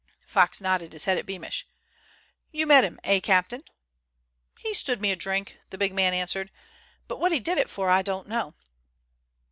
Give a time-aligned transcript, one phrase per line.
[0.25, 1.67] Fox nodded his head at Beamish.
[2.51, 3.61] "You met him, eh, captain?"
[4.57, 6.49] "He stood me a drink," the big man answered,
[7.07, 8.55] "but what he did it for I don't know."